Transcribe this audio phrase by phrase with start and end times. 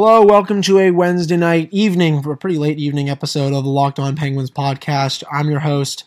[0.00, 3.98] Hello, welcome to a Wednesday night evening, a pretty late evening episode of the Locked
[3.98, 5.24] On Penguins podcast.
[5.28, 6.04] I'm your host,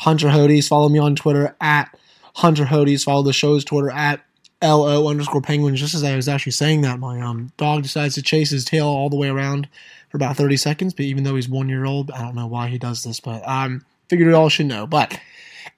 [0.00, 0.66] Hunter Hodes.
[0.66, 1.96] Follow me on Twitter at
[2.34, 3.04] Hunter Hodes.
[3.04, 4.24] Follow the show's Twitter at
[4.60, 5.78] LO underscore Penguins.
[5.78, 8.88] Just as I was actually saying that, my um, dog decides to chase his tail
[8.88, 9.68] all the way around
[10.10, 10.92] for about 30 seconds.
[10.92, 13.46] But even though he's one year old, I don't know why he does this, but
[13.48, 14.84] um, figured it all should know.
[14.84, 15.16] But,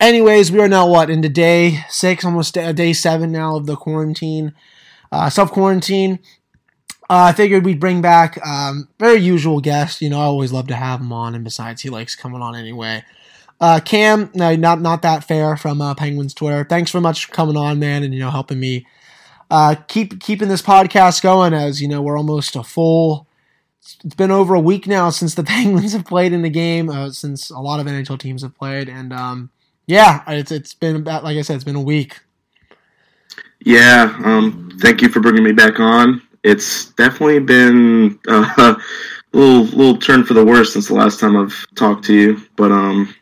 [0.01, 4.55] anyways, we are now what into day six, almost day seven now of the quarantine,
[5.13, 6.21] uh, self quarantine.
[7.11, 10.01] Uh, I figured we'd bring back um, very usual guest.
[10.01, 12.55] You know, I always love to have him on, and besides, he likes coming on
[12.55, 13.03] anyway.
[13.61, 16.63] Uh, Cam, no, not not that fair from uh, Penguins Twitter.
[16.63, 18.87] Thanks very much for coming on, man, and you know helping me
[19.51, 21.53] uh, keep keeping this podcast going.
[21.53, 23.27] As you know, we're almost a full.
[24.05, 26.89] It's been over a week now since the Penguins have played in the game.
[26.89, 29.51] Uh, since a lot of NHL teams have played, and um,
[29.85, 32.21] yeah, it's it's been about like I said, it's been a week.
[33.65, 38.77] Yeah, um, thank you for bringing me back on it's definitely been uh, a
[39.37, 42.43] little little turn for the worse since the last time I've talked to you.
[42.57, 43.15] But um,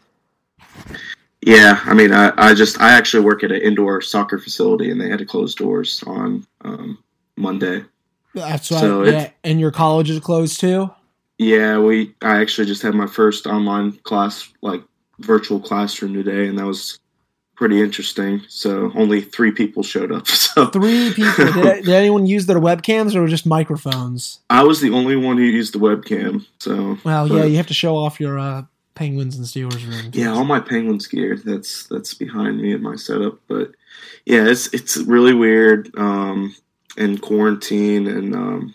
[1.43, 5.01] yeah, I mean, I, I just I actually work at an indoor soccer facility, and
[5.01, 6.99] they had to close doors on um,
[7.37, 7.85] Monday.
[8.35, 8.81] That's right.
[8.81, 10.91] So yeah, and your college is closed too.
[11.39, 12.15] Yeah, we.
[12.23, 14.83] I actually just had my first online class, like
[15.21, 16.99] virtual classroom today, and that was
[17.59, 18.41] pretty interesting.
[18.49, 20.27] So only three people showed up.
[20.49, 21.45] So three people.
[21.53, 24.41] Did, did, anyone use their webcams or just microphones?
[24.51, 26.47] I was the only one who used the webcam.
[26.59, 30.11] So well, but, yeah, you have to show off your uh, Penguins and Steelers room.
[30.15, 31.37] Yeah, all my Penguins gear.
[31.37, 33.39] That's that's behind me in my setup.
[33.47, 33.73] But
[34.25, 35.97] yeah, it's it's really weird.
[35.97, 36.57] Um,
[36.99, 38.75] in quarantine and um,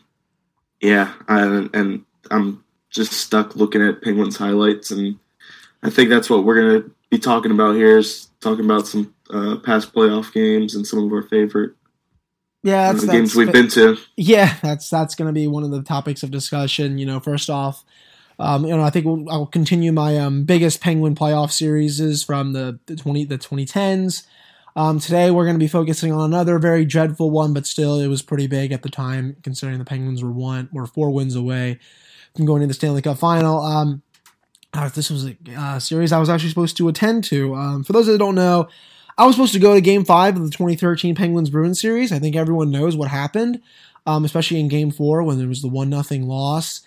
[0.81, 5.19] yeah, I, and I'm just stuck looking at Penguins highlights and
[5.83, 9.57] I think that's what we're gonna be talking about here is talking about some uh,
[9.57, 11.73] past playoff games and some of our favorite
[12.63, 13.97] yeah uh, games we've been to.
[14.17, 16.97] Yeah, that's that's going to be one of the topics of discussion.
[16.97, 17.83] You know, first off,
[18.39, 22.23] um, you know, I think we'll, I'll continue my um, biggest Penguin playoff series is
[22.23, 24.25] from the, the twenty the twenty tens.
[24.75, 28.07] Um, today we're going to be focusing on another very dreadful one, but still it
[28.07, 31.77] was pretty big at the time, considering the Penguins were one were four wins away
[32.35, 33.61] from going to the Stanley Cup final.
[33.61, 34.01] Um,
[34.73, 37.55] uh, this was a uh, series I was actually supposed to attend to.
[37.55, 38.67] Um, for those that don't know,
[39.17, 42.11] I was supposed to go to Game Five of the 2013 Penguins Bruins series.
[42.11, 43.61] I think everyone knows what happened,
[44.07, 46.81] um, especially in Game Four when there was the one nothing loss.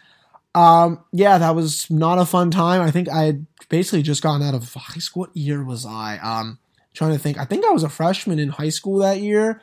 [0.55, 2.81] Um, yeah, that was not a fun time.
[2.81, 5.23] I think I had basically just gotten out of high school.
[5.23, 6.19] What year was I?
[6.19, 6.59] Um,
[6.95, 7.39] trying to think.
[7.39, 9.63] I think I was a freshman in high school that year,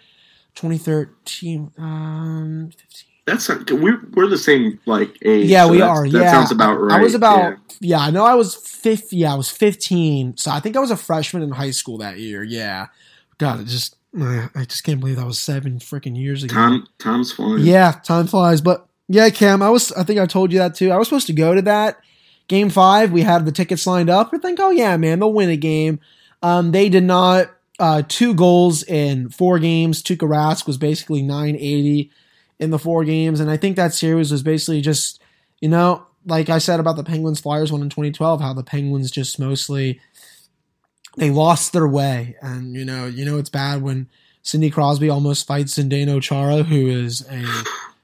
[0.55, 1.71] 2013.
[1.77, 5.47] Um, 15 that's not, we're we're the same like age.
[5.47, 6.09] Yeah, so we are.
[6.09, 6.99] That yeah, sounds about right.
[6.99, 7.55] I was about yeah.
[7.79, 7.99] yeah.
[7.99, 9.13] I know I was fifth.
[9.13, 10.35] Yeah, I was fifteen.
[10.37, 12.43] So I think I was a freshman in high school that year.
[12.43, 12.87] Yeah,
[13.37, 16.53] God, it just I just can't believe that was seven freaking years ago.
[16.53, 17.59] Time time's flying.
[17.59, 18.61] Yeah, time flies.
[18.61, 19.91] But yeah, Cam, I was.
[19.93, 20.91] I think I told you that too.
[20.91, 21.99] I was supposed to go to that
[22.47, 23.11] game five.
[23.11, 24.31] We had the tickets lined up.
[24.31, 25.99] We think, oh yeah, man, they'll win a game.
[26.41, 27.51] Um, they did not.
[27.79, 30.03] Uh, two goals in four games.
[30.03, 32.11] Tuukka Rask was basically nine eighty
[32.63, 33.39] in the four games.
[33.39, 35.21] And I think that series was basically just,
[35.59, 39.11] you know, like I said about the Penguins Flyers one in 2012, how the Penguins
[39.11, 39.99] just mostly
[41.17, 42.35] they lost their way.
[42.41, 44.07] And you know, you know it's bad when
[44.41, 47.45] Sidney Crosby almost fights Zdeno Chara, who is a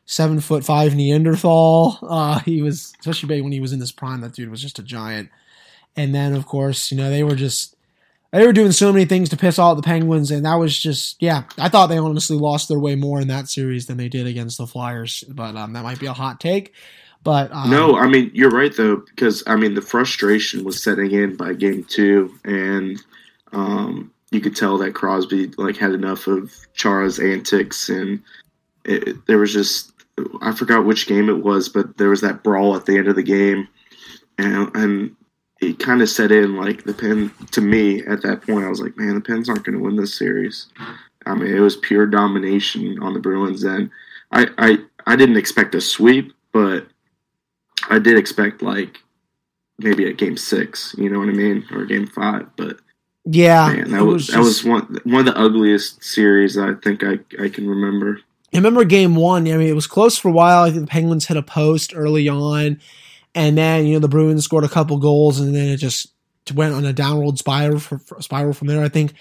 [0.06, 1.98] seven foot five Neanderthal.
[2.02, 4.84] Uh, he was especially when he was in this prime, that dude was just a
[4.84, 5.30] giant.
[5.96, 7.76] And then of course, you know, they were just
[8.32, 11.22] they were doing so many things to piss off the Penguins, and that was just
[11.22, 11.44] yeah.
[11.58, 14.58] I thought they honestly lost their way more in that series than they did against
[14.58, 16.74] the Flyers, but um, that might be a hot take.
[17.24, 21.12] But um, no, I mean you're right though because I mean the frustration was setting
[21.12, 23.02] in by game two, and
[23.52, 28.22] um, you could tell that Crosby like had enough of Chara's antics, and
[28.86, 29.92] it, there was just
[30.42, 33.16] I forgot which game it was, but there was that brawl at the end of
[33.16, 33.68] the game,
[34.38, 35.16] and, and
[35.62, 38.66] it kind of set in like the pen to me at that point.
[38.66, 40.68] I was like, man, the Pens aren't going to win this series.
[41.26, 43.90] I mean, it was pure domination on the Bruins, and
[44.32, 46.88] I I I didn't expect a sweep, but
[47.90, 49.00] I did expect like
[49.78, 50.96] maybe a game six.
[50.98, 52.80] You know what I mean, or game five, but.
[53.26, 56.74] Yeah, man, that was, was just, that was one one of the ugliest series I
[56.76, 58.22] think I I can remember.
[58.54, 59.48] I remember game one.
[59.48, 60.64] I mean, it was close for a while.
[60.64, 62.80] I think the Penguins hit a post early on,
[63.36, 66.12] and then you know the Bruins scored a couple goals, and then it just
[66.54, 68.84] went on a downward spiral for, for spiral from there.
[68.84, 69.14] I think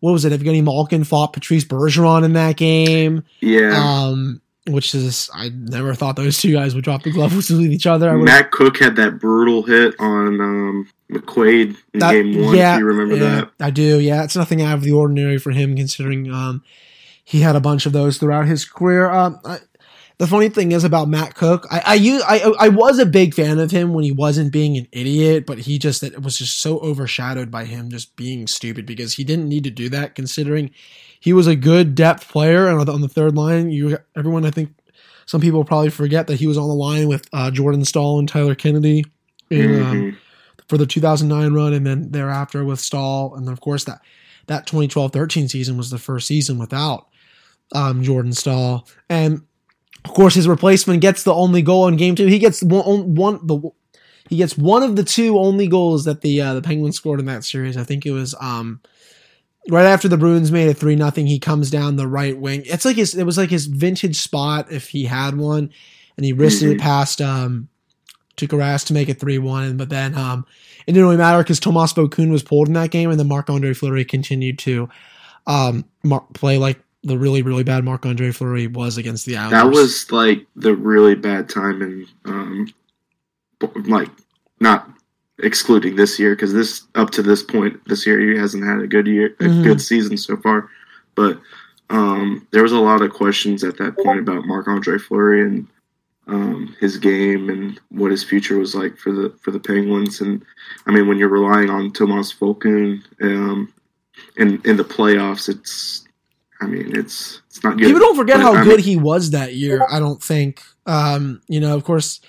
[0.00, 0.38] what was it?
[0.38, 3.24] Evgeny Malkin fought Patrice Bergeron in that game.
[3.40, 3.72] Yeah.
[3.76, 7.86] Um, which is I never thought those two guys would drop the gloves with each
[7.86, 8.16] other.
[8.18, 12.56] Matt Cooke had that brutal hit on um, McQuaid in that, game one.
[12.56, 14.00] Yeah, if you remember yeah, that, I do.
[14.00, 16.64] Yeah, it's nothing out of the ordinary for him, considering um,
[17.24, 19.10] he had a bunch of those throughout his career.
[19.10, 19.58] Um, I,
[20.18, 23.34] the funny thing is about Matt Cooke, I I, use, I I was a big
[23.34, 26.60] fan of him when he wasn't being an idiot, but he just it was just
[26.60, 30.70] so overshadowed by him just being stupid because he didn't need to do that considering
[31.20, 34.70] he was a good depth player and on the third line, you everyone I think
[35.26, 38.28] some people probably forget that he was on the line with uh, Jordan Staal and
[38.28, 39.04] Tyler Kennedy
[39.50, 39.82] in, Mhm.
[39.84, 40.16] um,
[40.68, 44.00] for the 2009 run, and then thereafter with Staal, and then of course that
[44.46, 47.08] that 2012-13 season was the first season without
[47.72, 49.42] um, Jordan Staal, and
[50.08, 52.26] of course his replacement gets the only goal in Game Two.
[52.26, 53.58] He gets one, one the
[54.28, 57.26] he gets one of the two only goals that the uh, the Penguins scored in
[57.26, 57.76] that series.
[57.76, 58.80] I think it was um,
[59.68, 61.26] right after the Bruins made it three nothing.
[61.26, 62.62] He comes down the right wing.
[62.66, 65.70] It's like his it was like his vintage spot if he had one,
[66.16, 66.80] and he wristed it Mhm.
[66.80, 67.68] past um,
[68.36, 69.76] Tuukka Rask to make it three one.
[69.76, 70.46] But then um,
[70.86, 73.50] it didn't really matter because Tomas Vokoun was pulled in that game, and then Marc
[73.50, 74.88] Andre Fleury continued to
[75.46, 75.84] um,
[76.34, 79.62] play like the really really bad Marc Andre Fleury was against the Islanders.
[79.62, 82.68] That was like the really bad time, and um,
[83.86, 84.10] like
[84.60, 84.88] not
[85.42, 88.86] excluding this year because this up to this point this year he hasn't had a
[88.86, 89.62] good year, a Mhm.
[89.64, 90.68] good season so far.
[91.14, 91.40] But
[91.90, 95.66] um, there was a lot of questions at that point about Marc Andre Fleury and
[96.26, 100.20] um, his game and what his future was like for the for the Penguins.
[100.20, 100.42] And
[100.86, 103.72] I mean, when you're relying on Tomas Vokoun um,
[104.36, 106.04] in in the playoffs, it's
[106.60, 107.86] I mean, it's it's not good.
[107.86, 109.86] People don't forget But, how I good mean- he was that year.
[109.90, 110.62] I don't think.
[110.86, 112.20] Um, you know, of course,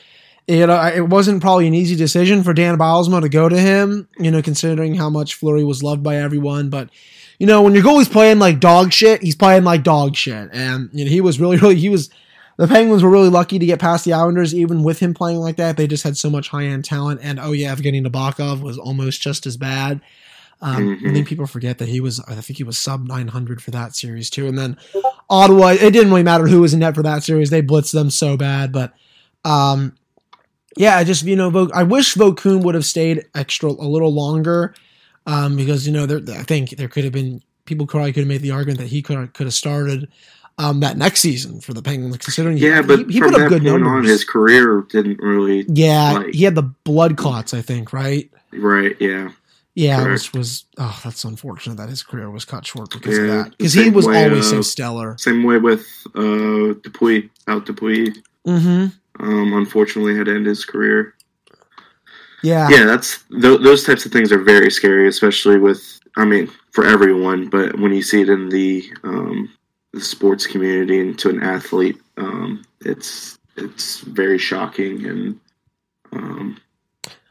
[0.47, 4.07] it uh, it wasn't probably an easy decision for Dan Bylsma to go to him.
[4.19, 6.89] You know, considering how much Fleury was loved by everyone, but.
[7.39, 10.89] You know, when your goalie's playing like dog shit, he's playing like dog shit, and
[10.91, 12.09] you know he was really, really, he was.
[12.57, 15.57] The Penguins were really lucky to get past the Islanders, even with him playing like
[15.57, 15.77] that.
[15.77, 19.21] They just had so much high end talent, and oh yeah, Evgeny Nabokov was almost
[19.21, 20.01] just as bad.
[20.61, 21.13] Um, I Mhm.
[21.13, 22.19] think people forget that he was.
[22.27, 24.75] I think he was sub 900 for that series too, and then
[25.29, 25.67] Ottawa.
[25.79, 27.49] It didn't really matter who was in net for that series.
[27.51, 28.93] They blitzed them so bad, but
[29.45, 29.93] um,
[30.75, 34.11] yeah, I just you know, Vo- I wish Vokoun would have stayed extra a little
[34.13, 34.73] longer,
[35.27, 38.27] um, because you know, there, I think there could have been people probably could have
[38.29, 40.07] made the argument that he could could have started
[40.57, 43.47] um that next season for the Penguins, considering he- Yeah, but he, he put up
[43.49, 43.87] good numbers.
[43.87, 48.27] on, his career didn't really yeah, like- he had the blood clots, I think, right?
[48.53, 48.95] right.
[48.99, 49.29] Yeah,
[49.77, 50.11] Yeah, Correct.
[50.23, 53.51] which was oh, that's unfortunate that his career was cut short because of that.
[53.59, 55.15] Because he was way, always so uh, stellar.
[55.19, 55.85] same way with
[56.15, 57.29] uh, Dupuis.
[57.47, 58.87] Out Dupuis, Mm-hmm.
[59.23, 61.13] um, unfortunately, had to end his career.
[62.41, 62.67] Yeah.
[62.69, 65.99] Yeah, that's th- those types of things are very scary, especially with.
[66.15, 69.53] I mean, for everyone, but when you see it in the um,
[69.93, 75.39] the sports community and to an athlete, um, it's it's very shocking and.
[76.13, 76.57] Um,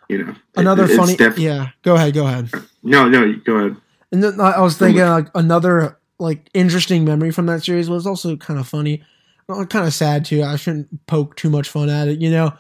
[0.09, 1.17] you know, Another it's funny.
[1.17, 1.71] def- yeah.
[1.83, 2.15] Go ahead.
[2.15, 2.51] Go ahead.
[2.83, 3.77] No, no, go ahead.
[4.13, 8.37] And then I was thinking like another like interesting memory from that series was also
[8.37, 9.03] kind of funny,
[9.49, 10.43] well, kind of sad too.
[10.43, 12.21] I shouldn't poke too much fun at it.
[12.21, 12.53] You know,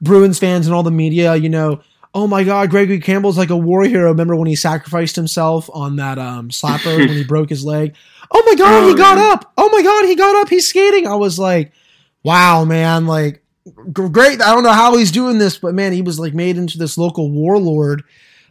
[0.00, 1.36] Bruins fans and all the media.
[1.36, 1.80] You know,
[2.14, 4.08] oh my God, Gregory Campbell's like a war hero.
[4.08, 7.94] Remember when he sacrificed himself on that um, slapper when he broke his leg?
[8.30, 9.52] Oh my God, Oh, he got up.
[9.56, 10.48] Oh my God, he got up.
[10.48, 11.06] He's skating.
[11.06, 11.72] I was like,
[12.24, 13.42] wow, man, like.
[13.92, 14.40] Great.
[14.40, 16.96] I don't know how he's doing this, but man, he was like made into this
[16.96, 18.04] local warlord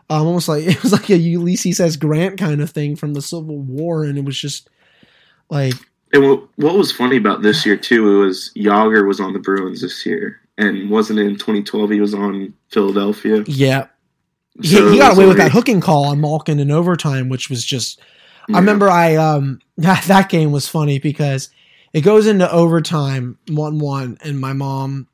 [0.10, 1.96] um, almost like it was like a Ulysses S.
[1.96, 4.70] Grant kind of thing from the Civil War, and it was just
[5.50, 5.74] like
[6.14, 9.40] And what, what was funny about this year too it was Jagr was on the
[9.40, 13.44] Bruins this year, and wasn't it in 2012 he was on Philadelphia.
[13.48, 13.88] yeah,
[14.62, 17.50] he, So he it got away with that hooking call on Malkin in overtime, which
[17.50, 18.00] was just
[18.48, 18.58] Yeah.
[18.58, 21.50] I remember I um that, that game was funny because
[21.96, 25.08] it goes into overtime one one, and my mom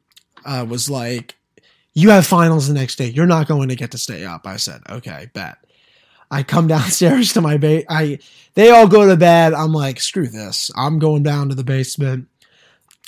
[0.43, 1.35] uh, was like,
[1.93, 3.05] "You have finals the next day.
[3.05, 5.57] You're not going to get to stay up." I said, "Okay, bet."
[6.31, 7.85] I come downstairs to my base.
[7.87, 8.17] I
[8.55, 9.53] they all go to bed.
[9.53, 10.71] I'm like, screw this.
[10.75, 12.27] I'm going down to the basement.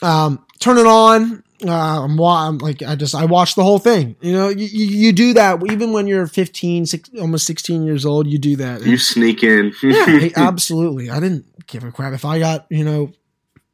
[0.03, 1.43] Um, turn it on.
[1.65, 4.17] Uh, I'm, wa- I'm like, I just I watched the whole thing.
[4.21, 8.05] You know, you, you, you do that even when you're 15, six, almost 16 years
[8.05, 8.27] old.
[8.27, 8.83] You do that.
[8.83, 9.73] You sneak in.
[9.81, 11.09] yeah, absolutely.
[11.09, 13.13] I didn't give a crap if I got you know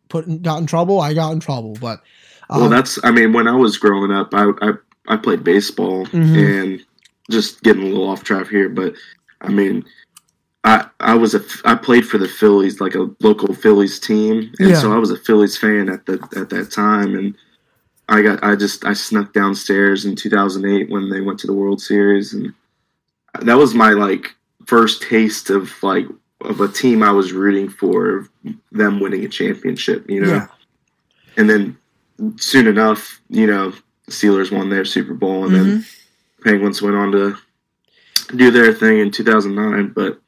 [0.09, 0.99] put in, got in trouble.
[0.99, 2.01] I got in trouble, but
[2.49, 2.99] um, well, that's.
[3.03, 4.71] I mean, when I was growing up, I I,
[5.07, 6.61] I played baseball, Mhm.
[6.63, 6.85] and
[7.31, 8.93] just getting a little off track here, but
[9.41, 9.85] I mean.
[10.65, 14.69] I, I was a I played for the Phillies like a local Phillies team and
[14.71, 14.75] Yeah.
[14.75, 17.33] so I was a Phillies fan at the at that time and
[18.09, 21.81] I got I just I snuck downstairs in 2008 when they went to the World
[21.81, 22.53] Series and
[23.39, 24.35] that was my like
[24.65, 26.05] first taste of like
[26.41, 28.27] of a team I was rooting for
[28.72, 30.48] them winning a championship you know yeah,
[31.38, 31.77] and then
[32.38, 33.74] soon enough you know
[34.10, 35.86] Steelers won their Super Bowl and then Mhm.
[36.43, 37.38] Penguins went on to
[38.36, 40.22] do their thing in 2009 but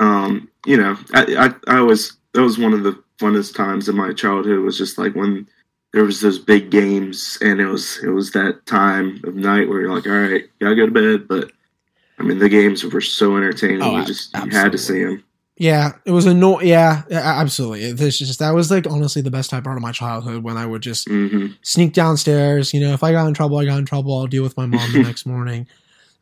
[0.00, 3.94] um you know I I, I was that was one of the funnest times of
[3.94, 5.46] my childhood was just like when
[5.92, 9.80] there was those big games and it was it was that time of night where
[9.80, 11.28] you're like, all right, gotta go to bed.
[11.28, 11.52] But
[12.18, 13.82] I mean, the games were so entertaining.
[13.82, 15.24] Oh, you just you had to see them.
[15.56, 16.60] Yeah, it was a no.
[16.60, 17.92] Yeah, absolutely.
[17.92, 20.66] This just that was like honestly the best type part of my childhood when I
[20.66, 22.74] would just hmm sneak downstairs.
[22.74, 24.16] You know, if I got in trouble, I got in trouble.
[24.18, 25.66] I'll deal with my mom the next morning.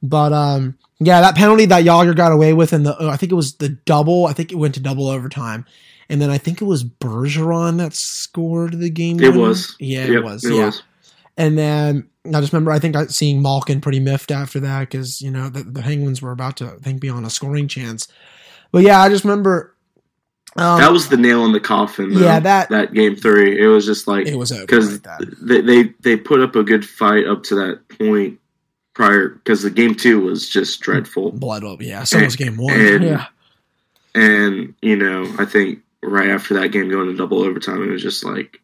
[0.03, 3.33] But um, yeah, that penalty that Jagr got away with in the uh, I think
[3.33, 4.27] it was the double.
[4.27, 5.65] I think it went to double overtime,
[6.09, 9.19] and then I think it was Bergeron that scored the game.
[9.21, 9.41] It winner.
[9.41, 9.77] was.
[9.79, 10.45] Yeah, Yep, it was.
[10.45, 10.83] yeah, was.
[11.37, 15.21] And then I just remember I think I seeing Malkin pretty miffed after that because
[15.21, 18.09] you know the, the Penguins were about to I think be on a scoring chance.
[18.71, 19.75] But yeah, I just remember.
[20.57, 22.13] Um, that was the nail in the coffin.
[22.13, 23.59] Though, yeah that that game three.
[23.61, 26.87] It was just like it was because like they, they they put up a good
[26.87, 28.39] fight up to that point
[28.95, 32.05] prior because the game two was just dreadful Blood up, yeah.
[32.05, 32.75] So was game one.
[32.75, 33.27] and- yeah,
[34.15, 38.03] and you know i think right after that game going to double overtime it was
[38.03, 38.61] just like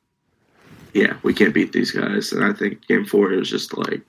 [0.94, 4.02] yeah we can't beat these guys and i think game four it was just like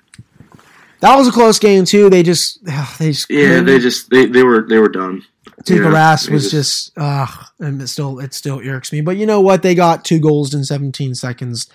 [1.01, 2.09] that was a close game too.
[2.09, 2.61] They just
[2.99, 3.65] they just yeah couldn't.
[3.67, 5.23] they just they, they were they were done
[5.63, 7.27] Tuukka know, Rask was just, uh,
[7.59, 9.01] and it still it still irks me.
[9.01, 9.61] But you know what?
[9.61, 11.69] They got two goals in 17 seconds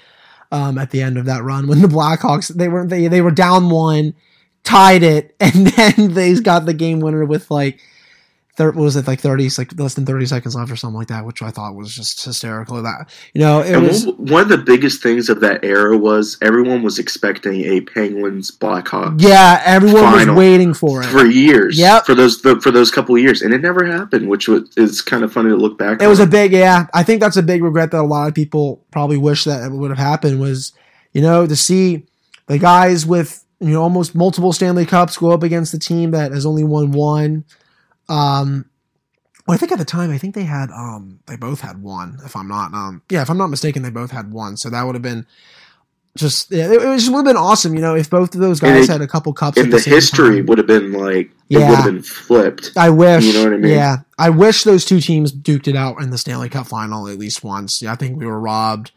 [0.51, 3.31] um, at the end of that run when the Blackhawks they were they they were
[3.31, 4.15] down one,
[4.63, 7.81] tied it, and then they got the game winner with like.
[8.57, 11.25] What was it like thirty like less than thirty seconds left or something like that,
[11.27, 12.81] which I thought was just hysterical.
[12.83, 16.39] That you know it and was one, of the biggest things of that era was
[16.41, 21.07] everyone was expecting a penguins blackhawks yeah everyone was waiting for it.
[21.07, 22.07] for years Yep.
[22.07, 25.25] for those for those couple of years and it never happened which was is kind
[25.25, 26.87] of funny to look back It was a big, yeah.
[26.95, 29.73] I think that's a big regret that a lot of people probably wish that it
[29.73, 30.73] would have happened was,
[31.13, 32.07] you know, to see
[32.47, 36.33] the guys with you know almost multiple Stanley Cups go up against the team that
[36.33, 37.45] has only won one.
[38.09, 38.67] Um,
[39.47, 42.19] well, I think at the time, I think they had um they both had one.
[42.25, 44.57] If I'm not um yeah, if I'm not mistaken, they both had one.
[44.57, 45.27] So that would have been
[46.17, 48.61] just yeah, it, it just would have been awesome, you know, if both of those
[48.61, 49.59] guys it- had a couple cups.
[49.59, 50.47] and at the history time.
[50.47, 53.25] would have been like it would have been flipped I wish.
[53.25, 53.73] You know what I mean?
[53.73, 57.19] Yeah, I wish those two teams duked it out in the Stanley Cup final at
[57.19, 57.83] least once.
[57.83, 58.93] Yeah, I think we were robbed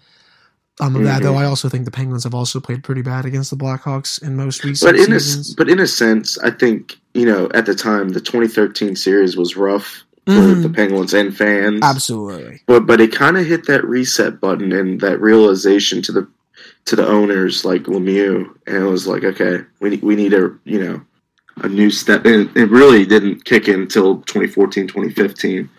[0.80, 1.22] um, of that.
[1.22, 1.24] Mhm.
[1.24, 4.36] Though I also think the Penguins have also played pretty bad against the Blackhawks in
[4.36, 5.20] most recent but in a
[5.58, 9.56] but in a sense i think you know at the time the 2013 series was
[9.58, 10.62] rough for Mhm.
[10.64, 12.62] the penguins and fans Absolutely.
[12.68, 16.28] but but it kind of hit that reset button and that realization to the
[16.86, 20.80] to the owners like lemieux and it was like okay we we need a you
[20.84, 21.02] know
[21.64, 25.70] a new step and it really didn't kick in until 2014 2015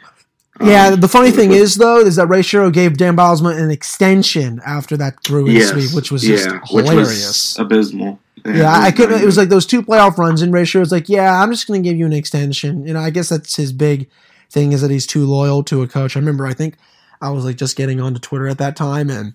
[0.61, 3.71] Yeah, Um, the funny thing is though is that Ray Shero gave Dan Bylsma an
[3.71, 7.57] extension after that Bruins yes, sweep, which was just yeah, which hilarious.
[7.57, 9.21] was abysmal yeah, I couldn't.
[9.21, 11.67] It was like those two playoff runs, and Ray Shero was like, "Yeah, I'm just
[11.67, 14.09] going to give you an extension." You know, I guess that's his big
[14.49, 16.17] thing is that he's too loyal to a coach.
[16.17, 16.77] I remember, I think
[17.21, 19.35] I was like just getting onto Twitter at that time, and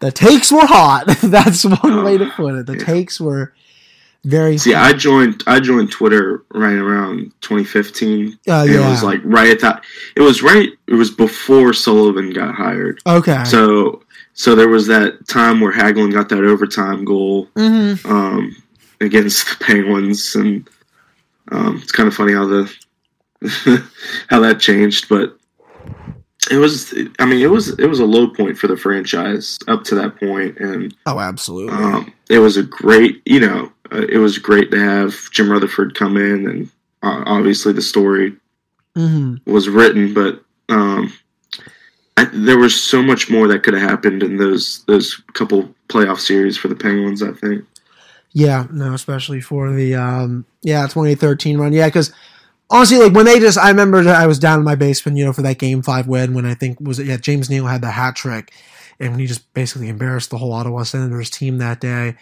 [0.00, 1.06] the takes were hot.
[1.22, 2.66] that's one way to put it.
[2.66, 2.84] The Yeah.
[2.84, 3.52] takes were
[4.24, 4.56] very.
[4.58, 8.38] See, I joined I joined Twitter right around 2015.
[8.48, 8.86] uh, yeah.
[8.86, 9.84] It was like right at that.
[10.16, 10.70] It was right.
[10.86, 13.00] It was before Sullivan got hired.
[13.06, 13.44] okay.
[13.44, 14.02] So
[14.34, 18.56] so there was that time where Hagelin got that overtime goal hmm um,
[19.00, 20.68] against the Penguins, and
[21.50, 22.72] um, it's kind of funny how the
[24.28, 25.38] how that changed, but.
[26.52, 29.84] It was, I mean, it was it was a low point for the franchise up
[29.84, 31.72] to that point, and Oh, absolutely.
[31.74, 35.94] um, it was a great, you know, uh, it was great to have Jim Rutherford
[35.94, 36.70] come in, and
[37.02, 38.36] uh, obviously the story
[38.94, 41.10] hmm was written, but um,
[42.18, 46.18] I, there was so much more that could have happened in those those couple playoff
[46.20, 47.22] series for the Penguins.
[47.22, 47.64] I think.
[48.34, 51.72] Yeah, no, especially for the um yeah, 2013 run.
[51.72, 52.12] Yeah, cuz
[52.72, 55.32] honestly like when they just I remember I was down in my basement, you know,
[55.32, 57.90] for that game 5 win when I think was it yeah, James Neal had the
[57.90, 58.52] hat trick
[58.98, 62.16] and when he just basically embarrassed the whole Ottawa Senators team that day.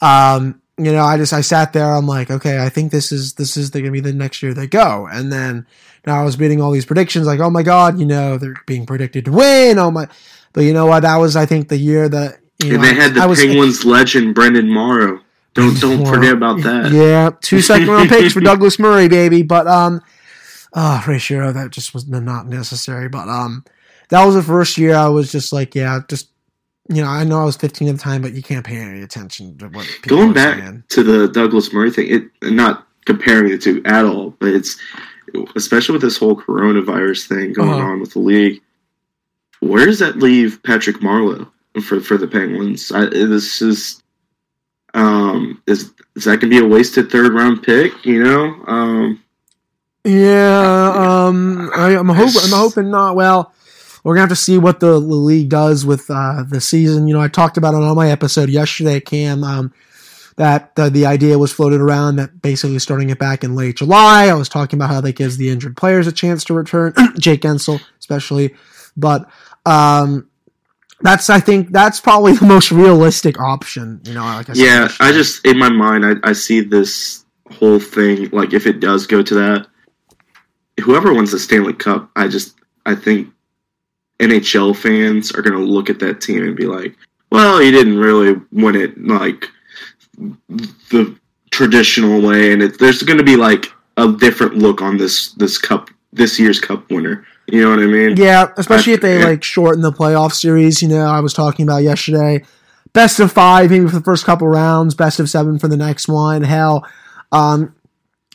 [0.00, 1.84] Um you know, I just I sat there.
[1.84, 4.54] I'm like, okay, I think this is this is going to be the next year
[4.54, 5.06] they go.
[5.06, 5.66] And then
[6.06, 8.86] now I was reading all these predictions, like, oh my god, you know, they're being
[8.86, 9.78] predicted to win.
[9.78, 10.08] Oh my,
[10.52, 11.00] but you know what?
[11.00, 13.40] That was I think the year that you and know, they had the I was,
[13.40, 15.20] Penguins legend Brenden Morrow.
[15.54, 16.92] Don't don't forget about that.
[16.92, 19.42] Yeah, two second round picks for Douglas Murray, baby.
[19.42, 20.00] But um,
[20.74, 23.08] ah, ratio that just was not necessary.
[23.08, 23.64] But um,
[24.08, 26.28] that was the first year I was just like, yeah, just
[26.88, 29.02] you know, I know I was 15 at the time, but you can't pay any
[29.02, 30.84] attention to what people Going back saying.
[30.90, 32.08] to the Douglas Murray thing,
[32.42, 34.76] it not comparing the two at all, but it's
[35.54, 37.78] especially with this whole coronavirus thing going Uh-huh.
[37.92, 38.60] on with the league.
[39.60, 41.48] Where does that leave Patrick Marleau
[41.82, 42.90] for for the Penguins?
[42.90, 44.01] I, this is
[44.94, 48.04] um is is that gonna be a wasted third round pick?
[48.04, 49.22] You know, um,
[50.04, 52.42] Yeah, um, I, I'm hoping.
[52.42, 53.16] I'm hoping not.
[53.16, 53.54] Well,
[54.04, 57.06] we're gonna have to see what the, the league does with uh, the season.
[57.06, 59.44] You know, I talked about it on my episode yesterday, Cam.
[59.44, 59.72] Um,
[60.36, 64.26] that uh, the idea was floated around that basically starting it back in late July.
[64.26, 67.42] I was talking about how that gives the injured players a chance to return, Jake
[67.42, 68.54] Guentzel especially,
[68.96, 69.28] but
[69.66, 70.28] um,
[71.02, 74.00] that's I think that's probably the most realistic option.
[74.04, 77.24] You know, like I said, Yeah, I just in my mind I, I see this
[77.50, 79.66] whole thing like if it does go to that,
[80.80, 82.56] whoever wins the Stanley Cup, I just
[82.86, 83.28] I think
[84.18, 86.96] NHL fans are gonna look at that team and be like,
[87.30, 89.48] well, he didn't really win it like
[90.90, 91.16] the
[91.50, 95.90] traditional way, and it, there's gonna be like a different look on this this cup
[96.12, 97.26] this year's cup winner.
[97.46, 98.16] You know what I mean?
[98.16, 99.26] Yeah, especially I- if they yeah.
[99.26, 100.82] like shorten the playoff series.
[100.82, 102.44] You know, I was talking about yesterday.
[102.92, 104.94] Best of five, maybe for the first couple rounds.
[104.94, 106.42] Best of seven for the next one.
[106.42, 106.86] Hell,
[107.32, 107.74] um,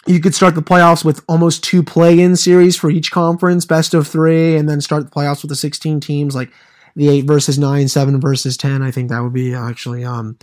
[0.08, 3.66] you could start the playoffs with almost two play-in series for each conference.
[3.66, 6.52] Best of three, and then start the playoffs with the sixteen teams, like
[6.96, 8.82] the eight versus nine, seven versus ten.
[8.82, 10.38] I think that would be actually um,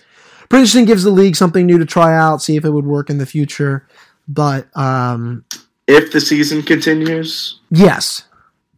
[0.49, 0.85] pretty interesting.
[0.85, 3.27] Gives the league something new to try out, see if it would work in the
[3.27, 3.87] future.
[4.29, 5.45] But um,
[5.89, 8.23] If the season continues, yes,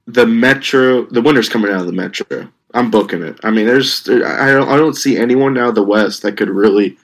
[0.07, 2.49] the Metro, the winner's coming out of the Metro.
[2.75, 3.39] I'm booking it.
[3.43, 6.37] I mean, there's, there, I don't, I don't see anyone out of the West that
[6.37, 6.97] could really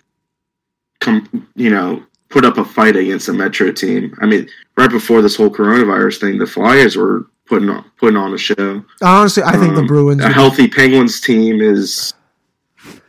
[1.01, 4.15] come, you know, put up a fight against a Metro team.
[4.21, 8.33] I mean, right before this whole coronavirus thing, the Flyers were putting on, putting on
[8.35, 8.85] a show.
[9.03, 10.23] honestly, I think the Um, Bruins.
[10.23, 12.15] A healthy Penguins team is,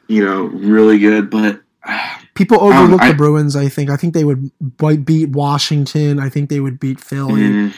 [0.08, 1.62] you know, really good, but
[2.36, 3.56] People overlook Um, I- the Bruins.
[3.56, 3.90] I think.
[3.92, 4.50] I think they would
[5.06, 6.20] beat Washington.
[6.20, 7.42] I think they would beat Philly.
[7.42, 7.74] mm,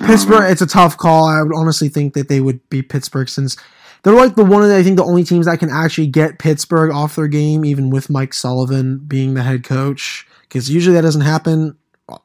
[0.00, 0.12] I know.
[0.12, 0.50] Pittsburgh.
[0.50, 1.26] It's a tough call.
[1.26, 3.56] I would honestly think that they would beat Pittsburgh since
[4.04, 6.38] they're like the one of the, I think the only teams that can actually get
[6.38, 10.26] Pittsburgh off their game, even with Mike Sullivan being the head coach.
[10.42, 11.76] Because usually that doesn't happen.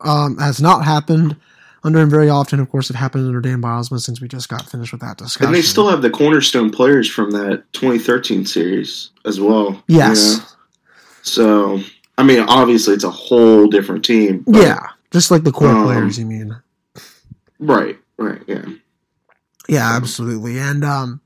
[0.01, 1.35] Um, has not happened
[1.83, 2.59] under him very often.
[2.61, 5.47] Of course, it happened under Dan Bylsma since we just got finished with that discussion.
[5.47, 9.83] And they still have the cornerstone players from that 2013 series as well.
[9.87, 10.45] yes, you know?
[11.23, 11.79] So,
[12.17, 14.43] I mean, obviously, it's a whole different team.
[14.47, 14.79] but- yeah,
[15.11, 16.17] just like the core Um, players.
[16.17, 16.55] You mean?
[17.65, 17.97] Right.
[18.17, 18.41] Right.
[18.47, 18.65] Yeah.
[19.67, 20.59] Yeah, absolutely.
[20.59, 21.21] And um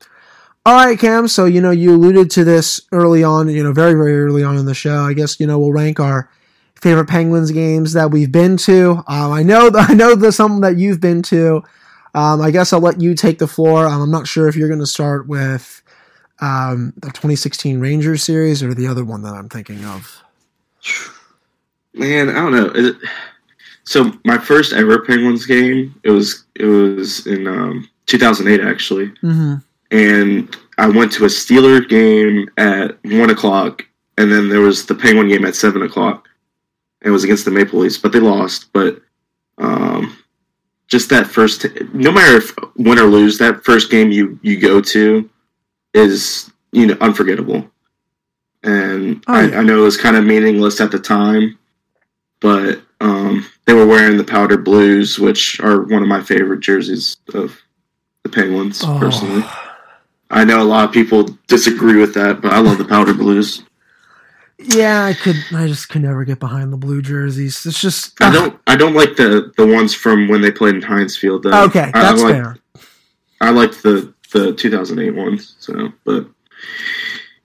[0.66, 3.94] all right, Cam, so you know you alluded to this early on, you know, very
[3.94, 5.00] very early on in the show.
[5.00, 6.30] I guess you know we'll rank our
[6.76, 9.04] favorite Penguins games that we've been to.
[9.08, 11.64] Um, I know I know there's some that you've been to.
[12.14, 13.86] Um, I guess I'll let you take the floor.
[13.86, 15.82] Um, I'm not sure if you're going to start with
[16.40, 20.24] um, the 2016 Rangers series or the other one that I'm thinking of.
[21.94, 22.68] Man, I don't know.
[22.72, 22.96] Is it,
[23.88, 29.56] so my first ever Penguins game, it was it was in um, 2008 actually, Mm-hmm.
[29.92, 33.84] and I went to a Steeler game at one o'clock,
[34.18, 36.28] and then there was the Penguin game at seven o'clock.
[37.02, 38.72] It was against the Maple Leafs, but they lost.
[38.74, 39.02] But
[39.58, 40.18] um,
[40.88, 44.82] just that first, no matter if win or lose, that first game you you go
[44.82, 45.30] to
[45.94, 47.70] is you know unforgettable.
[48.64, 49.60] And Oh, I.
[49.60, 51.58] I know it was kind of meaningless at the time,
[52.40, 57.18] but um, they were wearing the powder blues, which are one of my favorite jerseys
[57.34, 57.62] of
[58.24, 58.82] the Penguins.
[58.84, 58.98] Oh.
[59.00, 59.44] Personally,
[60.30, 63.64] I know a lot of people disagree with that, but I love the powder blues.
[64.60, 65.36] Yeah, I could.
[65.54, 67.64] I just could never get behind the blue jerseys.
[67.66, 68.60] It's just I don't.
[68.66, 71.44] I don't like the the ones from when they played in Heinz Field.
[71.44, 71.64] Though.
[71.66, 72.58] Okay, I, that's I like, fair.
[73.40, 75.56] I liked the the 2008 ones.
[75.60, 76.28] So, but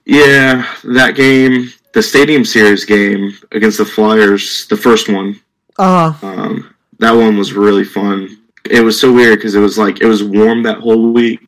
[0.05, 5.39] yeah, that game, the Stadium Series game against the Flyers, the first one,
[5.77, 8.37] Uh, um, that one was really fun.
[8.69, 11.47] It was so weird because it was like it was warm that whole week,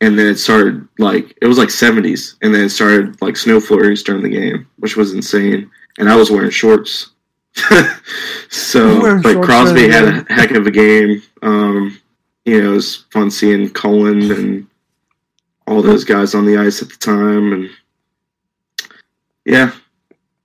[0.00, 3.60] and then it started like it was like 70s, and then it started like snow
[3.60, 5.70] flurries during the game, which was insane.
[5.98, 7.10] And I was wearing shorts,
[8.48, 11.22] so Wearing but shorts Crosby had a heck of a game.
[11.42, 11.98] Um,
[12.44, 14.66] you know, it was fun seeing Cullen and
[15.66, 17.70] all those guys on the ice at the time, and
[19.44, 19.72] yeah,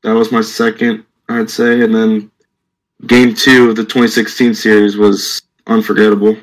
[0.03, 2.31] that was my second, I'd say, and then
[3.05, 6.37] game two of the 2016 series was unforgettable.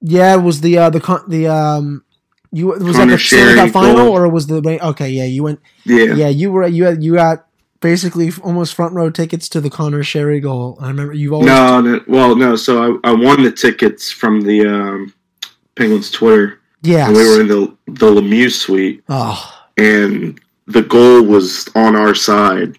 [0.00, 2.04] yeah, it was the uh, the con- the um,
[2.52, 4.16] you was that Connor the Stanley Cup final goal.
[4.16, 5.10] or was the okay?
[5.10, 5.60] Yeah, you went.
[5.84, 7.46] Yeah, Yeah, you were you had you got
[7.80, 10.78] basically almost front row tickets to the Conor Sheary goal.
[10.80, 12.56] I remember you've always no, no, well, no.
[12.56, 15.12] So I, I won the tickets from the um,
[15.74, 21.68] Penguins Twitter, Yeah, we were in the the Lemieux suite, oh and the goal was
[21.74, 22.78] on our side,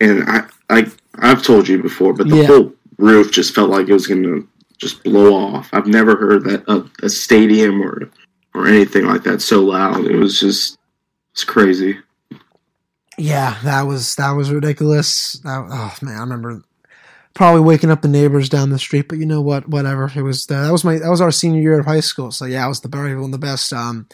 [0.00, 2.46] and I, I, I've told you before, but the Yeah.
[2.46, 5.68] whole roof just felt like it was going to just blow off.
[5.72, 8.10] I've never heard that a, a stadium or
[8.54, 10.04] or anything like that so loud.
[10.06, 10.78] It was just
[11.32, 11.98] it's crazy.
[13.18, 15.34] yeah, that was that was ridiculous.
[15.44, 16.62] That, oh man, I remember
[17.34, 19.08] probably waking up the neighbors down the street.
[19.08, 19.68] But you know what?
[19.68, 20.10] Whatever.
[20.14, 22.30] It was the, that was my that was our senior year of high school.
[22.32, 23.72] So yeah, it was the probably one of the best.
[23.72, 24.08] Um,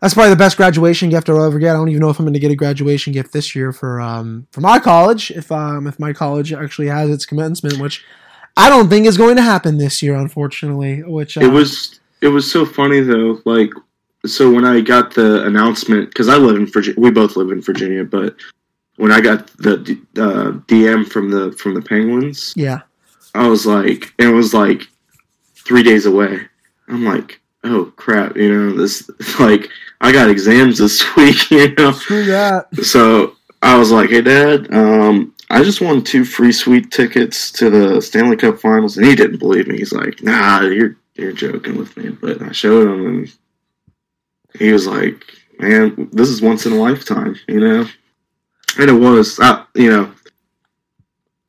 [0.00, 1.70] that's probably the best graduation gift I'll ever get.
[1.70, 4.00] I don't even know if I'm going to get a graduation gift this year for
[4.00, 5.30] um for my college.
[5.30, 8.04] If um if my college actually has its commencement, which
[8.56, 11.02] I don't think is going to happen this year, unfortunately.
[11.02, 13.40] Which uh, It was it was so funny though.
[13.44, 13.70] Like
[14.26, 17.62] so when I got the announcement because I live in Virginia, we both live in
[17.62, 18.36] Virginia, but
[18.96, 22.80] when I got the uh, DM from the from the Penguins, yeah.
[23.34, 24.82] I was like, it was like
[25.54, 26.40] three days away.
[26.88, 29.08] I'm like, oh crap, you know this
[29.40, 29.68] like
[30.00, 31.92] I got exams this week, you know.
[31.92, 32.74] Screw that.
[32.76, 37.70] So I was like, hey dad, um, I just won two free sweet tickets to
[37.70, 39.78] the Stanley Cup Finals, and he didn't believe me.
[39.78, 42.10] He's like, nah, you're you're joking with me.
[42.10, 43.34] But I showed him, and
[44.58, 45.24] he was like,
[45.58, 47.86] man, this is once in a lifetime, you know.
[48.78, 50.12] And it was, I, you know,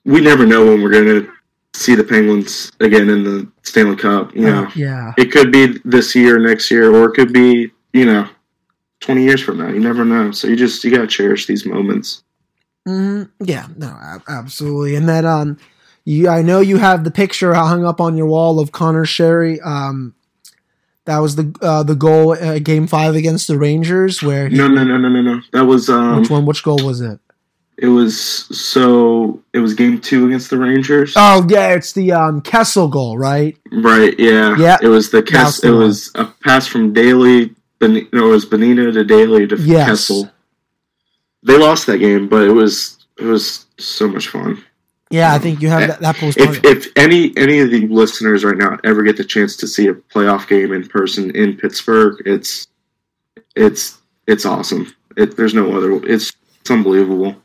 [0.05, 1.31] we never know when we're gonna
[1.73, 4.33] see the Penguins again in the Stanley Cup.
[4.35, 5.13] You know, yeah.
[5.17, 8.29] it could be this year, next year, or it could be, you know,
[8.99, 9.69] twenty years from now.
[9.69, 10.31] You never know.
[10.31, 12.23] So you just you gotta cherish these moments.
[12.85, 13.95] hmm Yeah, no,
[14.27, 14.95] absolutely.
[14.95, 15.57] And then, um,
[16.05, 19.65] you, I know you have the picture hung up on your wall of Conor Sheary.
[19.65, 20.15] Um,
[21.05, 24.21] that was the uh, the goal uh, game five against the Rangers.
[24.21, 25.41] Where he, No, no, no, no, no, no.
[25.53, 26.45] That was um, which one?
[26.45, 27.19] Which goal was it?
[27.77, 31.13] it was so it was game two against the Rangers.
[31.15, 33.55] Oh yeah, it's the um, Kessel goal, right?
[33.71, 34.55] Right, yeah.
[34.57, 34.77] Yeah.
[34.81, 38.45] It was the That's Kess it was a pass from Daly ben, no, it was
[38.45, 39.89] Bonino to Daly to Yes.
[39.89, 40.31] Kessel.
[41.43, 44.63] They lost that game, but it was it was so much fun.
[45.09, 45.99] Yeah, I think you have that.
[46.01, 46.37] That post.
[46.37, 49.87] If if any any of the listeners right now ever get the chance to see
[49.87, 52.67] a playoff game in person in Pittsburgh, it's
[53.55, 54.93] it's it's awesome.
[55.15, 55.93] It, there's no other.
[56.05, 57.35] It's it's unbelievable.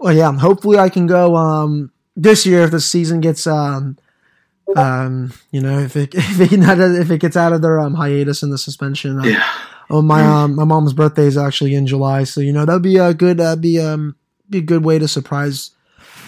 [0.00, 0.32] Well, yeah.
[0.32, 3.96] Hopefully, I can go um, this year if the season gets um,
[4.76, 8.42] um, you know, if it if it, if it gets out of their um, hiatus
[8.42, 9.20] and the suspension.
[9.20, 9.48] Uh, Yeah,
[9.90, 12.96] Oh, my um, my mom's birthday is actually in July, so you know that'd be
[12.96, 14.16] a good that'd be um
[14.48, 15.70] be a good way to surprise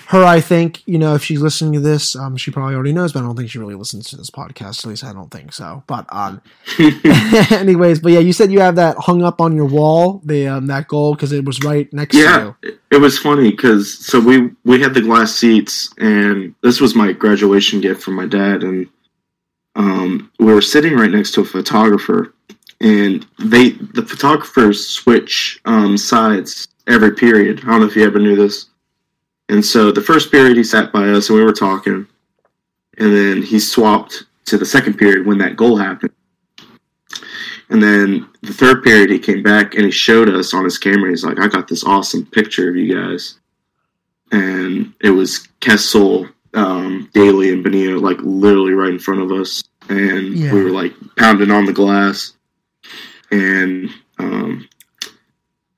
[0.09, 0.25] her.
[0.25, 3.21] I think you know if she's listening to this, um, she probably already knows, but
[3.21, 4.85] I don't think she really listens to this podcast.
[4.85, 5.83] At least I don't think so.
[5.87, 6.41] But um,
[7.51, 10.67] anyways, but yeah, you said you have that hung up on your wall, the um
[10.67, 12.45] that goal because it was right next to yeah.
[12.45, 12.57] you.
[12.63, 16.95] It, it was funny because so we we had the glass seats, and this was
[16.95, 18.89] my graduation gift from my dad, and
[19.77, 22.35] um, we were sitting right next to a photographer,
[22.81, 27.61] and they the photographers switch um, sides every period.
[27.61, 28.67] I don't know if you ever knew this.
[29.49, 32.07] And so the first period he sat by us and we were talking,
[32.99, 36.13] and then he swapped to the second period when that goal happened.
[37.71, 41.11] And then the third period he came back and he showed us on his camera.
[41.11, 43.39] He's like, "I got this awesome picture of you guys,"
[44.33, 49.65] and it was Kessel, um, Daly, and Bonino like literally right in front of us,
[49.89, 50.53] and Yeah.
[50.53, 52.35] we were like pounding on the glass,
[53.31, 54.69] and um,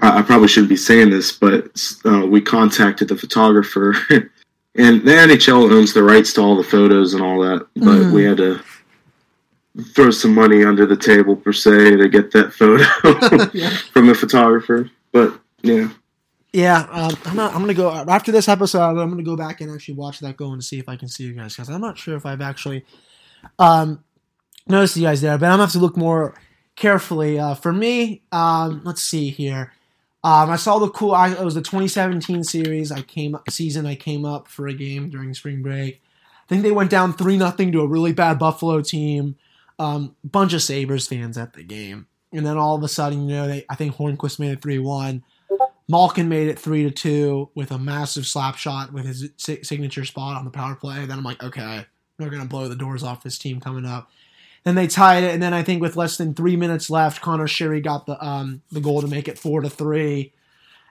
[0.00, 1.70] I, I probably shouldn't be saying this, but
[2.04, 3.94] uh, we contacted the photographer,
[4.74, 8.12] and the NHL owns the rights to all the photos and all that, but Mhm.
[8.12, 8.60] we had to
[9.94, 12.82] throw some money under the table per se to get that photo
[13.54, 13.70] yeah.
[13.92, 14.90] from the photographer.
[15.12, 15.88] But yeah,
[16.52, 18.80] Yeah, um, I'm, not, I'm gonna go after this episode.
[18.98, 21.24] I'm gonna go back and actually watch that go and see if I can see
[21.24, 22.84] you guys because I'm not sure if I've actually
[23.58, 24.02] um,
[24.66, 26.34] noticed you guys there, but I'm gonna have to look more
[26.74, 27.38] carefully.
[27.38, 29.72] Uh, for me, um, let's see here.
[30.26, 31.12] Um, I saw the cool.
[31.12, 32.90] I, it was the 2017 series.
[32.90, 33.86] I came season.
[33.86, 36.02] I came up for a game during spring break.
[36.44, 39.36] I think they went down three nothing to a really bad Buffalo team.
[39.78, 43.36] Um, bunch of Sabres fans at the game, and then all of a sudden, you
[43.36, 45.22] know, they I think Hornqvist made it three one.
[45.88, 50.04] Malkin made it three to two with a massive slap shot with his si- signature
[50.04, 51.06] spot on the power play.
[51.06, 51.86] Then I'm like, okay,
[52.18, 54.10] they're gonna blow the doors off this team coming up.
[54.66, 57.46] Then they tied it, and then I think with less than three minutes left, Conor
[57.46, 60.32] Sheary got the um the goal to make it four to three.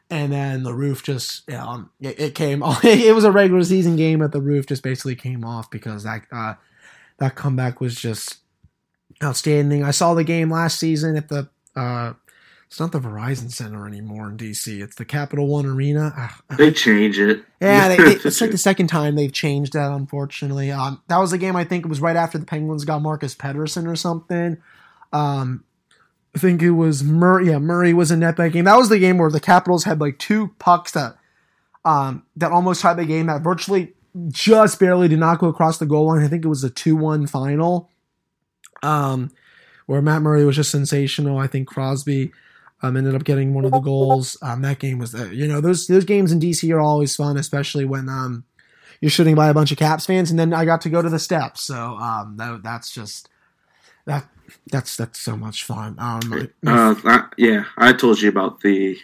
[0.10, 2.64] And then the roof just, yeah, um, it, it came.
[2.84, 6.22] It was a regular season game, but the roof just basically came off because that
[6.32, 6.54] uh,
[7.18, 8.38] that comeback was just
[9.22, 9.84] outstanding.
[9.84, 12.14] I saw the game last season at the uh,
[12.76, 14.84] it's not the Verizon Center anymore in DC.
[14.84, 16.12] It's the Capital One Arena.
[16.14, 17.46] Ah, they change it.
[17.62, 19.92] yeah, they, they, it's like the second time they've changed that.
[19.92, 21.56] Unfortunately, um, that was the game.
[21.56, 24.58] I think it was right after the Penguins got Marcus Pettersson or something.
[25.14, 25.64] Um,
[26.36, 27.48] I think it was Murray.
[27.48, 28.66] Yeah, Murray was in that game.
[28.66, 31.16] That was the game where the Capitals had like two pucks that
[31.86, 33.28] um, that almost tied the game.
[33.28, 33.94] That virtually
[34.28, 36.26] just barely did not go across the goal line.
[36.26, 37.90] I think it was a two-one final.
[38.84, 39.32] Um,
[39.86, 41.38] where Matt Murray was just sensational.
[41.38, 42.34] I think Crosby
[42.86, 44.38] um, ended up getting one of the goals.
[44.42, 47.38] Um, that game was, uh, you know, those those games in DC are always fun,
[47.38, 48.44] especially when um,
[49.02, 51.10] you're shooting by a bunch of Caps fans, and then I got to go to
[51.10, 51.64] the steps.
[51.64, 53.30] So um, that, that's just
[54.06, 54.26] that
[54.72, 55.96] that's that's so much fun.
[55.98, 58.96] Um, uh, I, yeah, I told you about the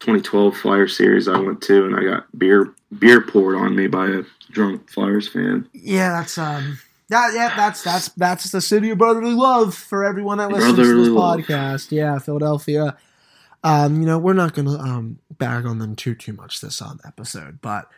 [0.00, 4.08] 2012 Flyer series I went to, and I got beer beer poured on me by
[4.08, 5.68] a drunk Flyers fan.
[5.72, 6.78] Yeah, that's um.
[7.08, 10.94] That, yeah, that's that's that's the city of brotherly love for everyone that listens brotherly
[10.94, 11.40] to this love.
[11.40, 11.92] podcast.
[11.92, 12.96] Yeah, Philadelphia.
[13.62, 17.00] Um, you know, we're not gonna um bag on them too too much this on
[17.04, 17.88] uh, episode, but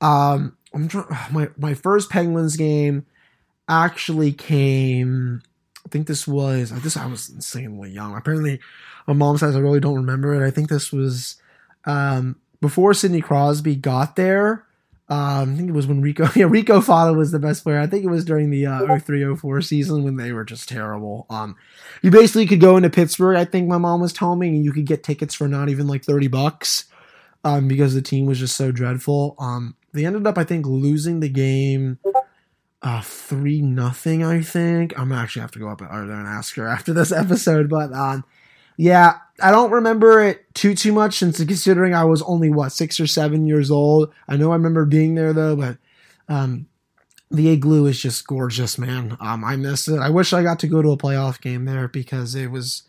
[0.00, 1.06] um, I'm trying.
[1.32, 3.06] My my first Penguins game
[3.68, 5.42] actually came.
[5.84, 6.72] I think this was.
[6.72, 8.16] I This I was insanely young.
[8.16, 8.60] Apparently,
[9.06, 10.46] my mom says I really don't remember it.
[10.46, 11.36] I think this was
[11.84, 14.64] um before Sidney Crosby got there.
[15.10, 17.78] Um, I think it was when Rico, yeah, Rico Fata was the best player.
[17.78, 21.26] I think it was during the uh, 03 04 season when they were just terrible.
[21.30, 21.56] Um,
[22.02, 24.72] you basically could go into Pittsburgh, I think my mom was telling me, and you
[24.72, 26.84] could get tickets for not even like 30 bucks
[27.42, 29.34] um, because the team was just so dreadful.
[29.38, 31.98] Um, they ended up, I think, losing the game
[32.82, 34.22] uh, 3 nothing.
[34.22, 34.98] I think.
[34.98, 38.24] I'm actually have to go up there and ask her after this episode, but um,
[38.78, 42.98] yeah, I don't remember it too too much since considering I was only what six
[42.98, 44.12] or seven years old.
[44.28, 45.78] I know I remember being there though, but
[46.28, 46.68] um,
[47.28, 49.16] the igloo is just gorgeous, man.
[49.20, 49.98] Um, I miss it.
[49.98, 52.84] I wish I got to go to a playoff game there because it was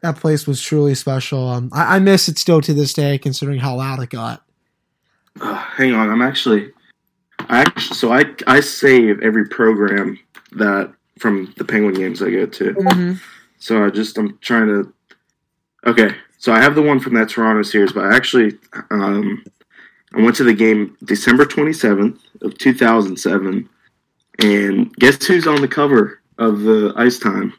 [0.00, 1.46] that place was truly special.
[1.46, 4.42] Um, I, I miss it still to this day, considering how loud it got.
[5.42, 6.70] Uh, hang on, I'm actually,
[7.38, 10.18] I actually, so I I save every program
[10.52, 12.72] that from the Penguin games I go to.
[12.72, 13.12] Mm-hmm.
[13.58, 14.92] So I just I'm trying to
[15.84, 18.58] Okay, so I have the one from that Toronto series, but I actually
[18.90, 19.44] um,
[20.14, 23.68] I went to the game December 27th of 2007,
[24.40, 27.52] and guess who's on the cover of the Ice Time?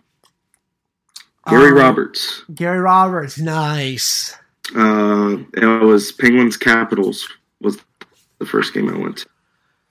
[1.49, 2.43] Gary um, Roberts.
[2.53, 4.37] Gary Roberts, nice.
[4.75, 7.27] Uh, it was Penguins Capitals
[7.59, 7.77] was
[8.39, 9.25] the first game I went to.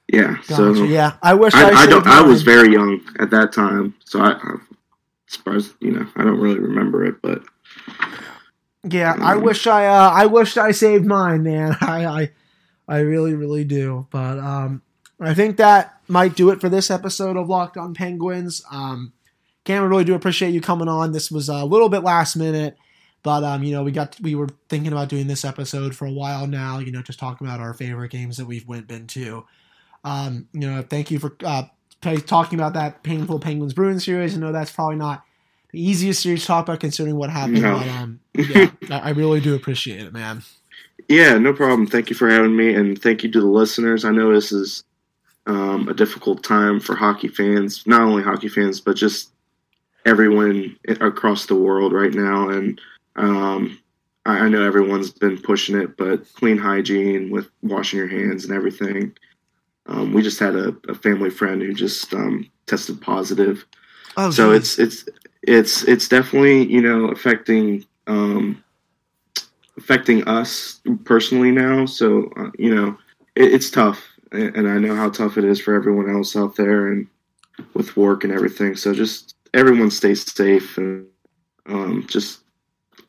[0.08, 0.54] Yeah, gotcha.
[0.54, 2.06] so yeah, I wish I, I, I don't.
[2.06, 4.66] I was very young at that time, so I, I'm
[5.26, 5.74] surprised.
[5.80, 7.42] You know, I don't really remember it, but
[8.84, 11.76] yeah, I wish I uh, I wish I saved mine, man.
[11.80, 12.30] I, I
[12.88, 14.06] I really really do.
[14.10, 14.82] But um
[15.20, 18.62] I think that might do it for this episode of Locked On Penguins.
[18.70, 19.12] Um
[19.64, 21.12] Cam, I really do appreciate you coming on.
[21.12, 22.76] This was a little bit last minute,
[23.22, 26.12] but um, you know, we got we were thinking about doing this episode for a
[26.12, 26.80] while now.
[26.80, 29.46] You know, just talking about our favorite games that we've went been to.
[30.04, 31.64] Um, you know, thank you for uh,
[32.26, 34.34] talking about that painful Penguins Bruins series.
[34.34, 35.22] I know that's probably not
[35.70, 37.62] the easiest series to talk about considering what happened.
[37.62, 37.78] No.
[37.78, 40.42] But, um, yeah, I really do appreciate it, man.
[41.08, 41.86] Yeah, no problem.
[41.86, 44.04] Thank you for having me, and thank you to the listeners.
[44.04, 44.84] I know this is
[45.46, 49.30] um, a difficult time for hockey fans, not only hockey fans, but just
[50.04, 52.48] everyone across the world right now.
[52.48, 52.80] And
[53.16, 53.78] um,
[54.24, 58.54] I, I know everyone's been pushing it, but clean hygiene with washing your hands and
[58.54, 59.16] everything.
[59.86, 63.66] Um, we just had a, a, family friend who just um, tested positive.
[64.16, 64.78] Oh, so geez.
[64.78, 68.62] it's it's it's it's definitely you know affecting um,
[69.76, 71.86] affecting us personally now.
[71.86, 72.96] So uh, you know
[73.34, 76.56] it, it's tough, and, and I know how tough it is for everyone else out
[76.56, 77.06] there, and
[77.74, 78.76] with work and everything.
[78.76, 81.06] So just everyone stay safe and
[81.66, 82.40] um, just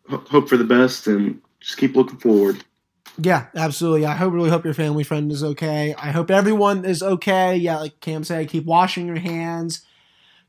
[0.09, 2.63] ho- hope for the best and just keep looking forward.
[3.17, 4.05] Yeah, absolutely.
[4.05, 5.93] I hope really hope your family friend is okay.
[5.97, 7.55] I hope everyone is okay.
[7.55, 9.85] Yeah, like Cam said, keep washing your hands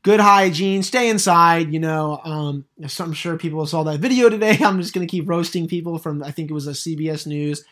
[0.05, 1.73] good hygiene, stay inside.
[1.73, 2.65] You know, um,
[2.99, 4.57] I'm sure people saw that video today.
[4.61, 7.65] I'm just gonna keep roasting people from I think it was a CBS News.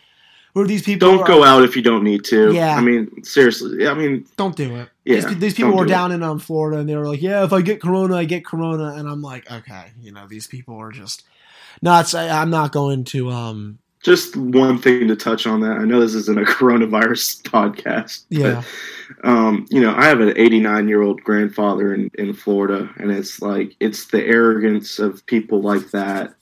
[0.53, 2.53] Where these people don't are, go out if you don't need to.
[2.53, 3.87] Yeah, I mean seriously.
[3.87, 4.89] I mean, don't do it.
[5.03, 6.15] Yeah, these, these people were down it.
[6.15, 8.93] in um, Florida and they were like, "Yeah, if I get corona, I get corona,"
[8.95, 11.23] and I'm like, "Okay, you know, these people are just
[11.81, 15.77] nuts." I, I'm not going to um just one thing to touch on that.
[15.77, 18.25] I know this isn't a coronavirus podcast.
[18.29, 18.61] Yeah.
[19.21, 23.11] But, um, you know, I have an 89 year old grandfather in, in Florida, and
[23.11, 26.35] it's like, it's the arrogance of people like that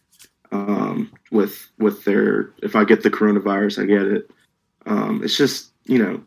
[0.51, 4.31] um, with, with their, if I get the coronavirus, I get it.
[4.87, 6.23] Um, it's just, you know,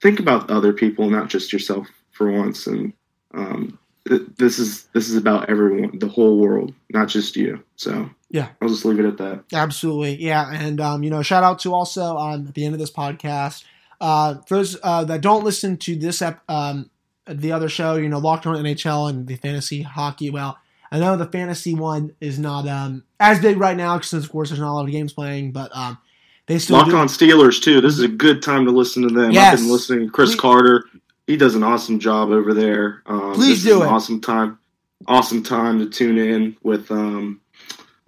[0.00, 2.66] think about other people, not just yourself for once.
[2.66, 2.92] And
[3.34, 3.78] um,
[4.18, 7.62] th- this is, this is about everyone, the whole world, not just you.
[7.76, 9.44] So, yeah, I'll just leave it at that.
[9.52, 12.80] Absolutely, yeah, and um, you know, shout out to also um, at the end of
[12.80, 13.64] this podcast,
[14.00, 16.90] uh, for those uh, that don't listen to this ep- um,
[17.26, 20.30] the other show, you know, Locked On NHL and the fantasy hockey.
[20.30, 20.58] Well,
[20.90, 24.48] I know the fantasy one is not um as big right now because of course
[24.50, 25.98] there's not a lot of games playing, but um,
[26.46, 27.80] they still Locked do- On Steelers too.
[27.80, 29.30] This is a good time to listen to them.
[29.30, 29.52] Yes.
[29.54, 30.06] I've been listening.
[30.06, 30.40] To Chris Please.
[30.40, 30.84] Carter,
[31.32, 33.02] he does an awesome job over there.
[33.06, 33.86] Um, Please do it.
[33.86, 34.58] awesome time.
[35.06, 37.40] Awesome time to tune in with um,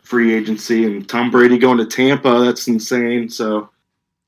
[0.03, 2.45] free agency and Tom Brady going to Tampa.
[2.45, 3.31] That's insane.
[3.31, 3.71] So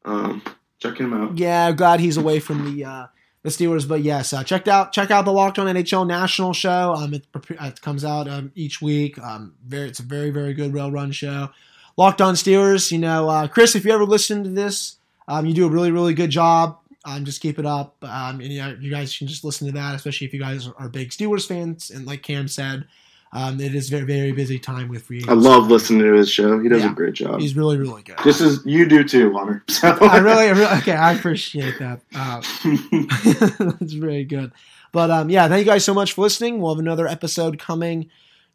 [0.07, 0.43] um,
[0.79, 1.37] checking him out.
[1.37, 3.07] Yeah, glad he's away from the uh,
[3.43, 3.87] the Steelers.
[3.87, 6.95] But yes, uh, check out check out the Locked On NHL National Show.
[6.95, 9.19] Um, it, it comes out um, each week.
[9.19, 11.51] Um, very it's a very very good well run show.
[11.99, 12.91] Locked On Steelers.
[12.91, 14.97] You know, uh, Chris, if you ever listen to this,
[15.29, 16.79] um, you do a really really good job.
[17.07, 17.97] Um, just keep it up.
[18.03, 20.69] Um, and you, know, you guys can just listen to that, especially if you guys
[20.77, 21.91] are big Steelers fans.
[21.91, 22.87] And like Cam said,
[23.33, 25.23] um, it is very very busy time with free.
[25.29, 26.59] I love listening to his show.
[26.59, 26.93] He does Yeah.
[26.93, 27.41] a great job.
[27.41, 28.17] He's really really good.
[28.25, 29.63] This is you do too, Hunter.
[29.69, 30.93] So I really, I really okay.
[30.95, 32.01] I appreciate that.
[32.15, 32.41] Uh,
[33.79, 34.53] That's very good.
[34.93, 36.61] But um, yeah, thank you guys so much for listening.
[36.61, 38.09] We'll have another episode coming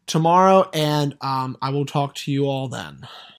[0.06, 3.06] tomorrow, and um, I will talk to you all then.